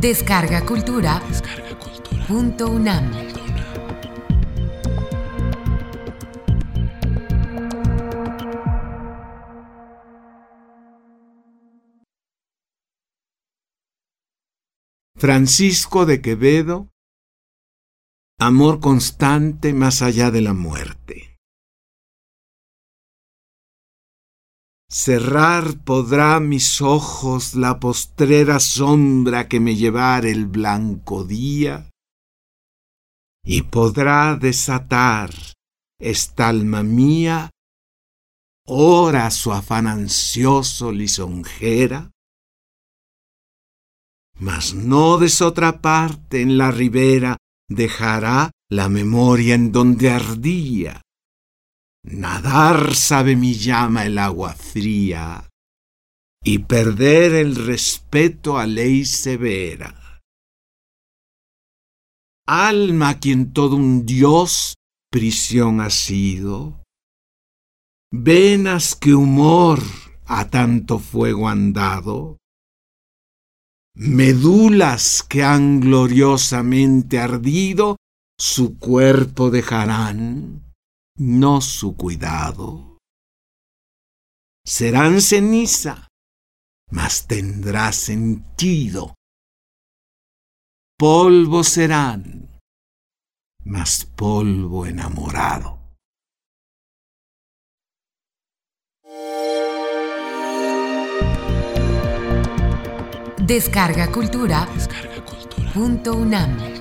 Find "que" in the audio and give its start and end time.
29.46-29.60, 68.94-69.14, 75.22-75.44